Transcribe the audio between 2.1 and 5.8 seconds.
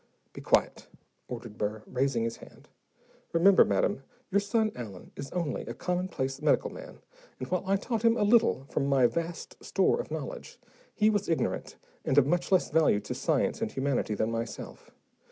his hand. "Remember, madam, your son Allen is only a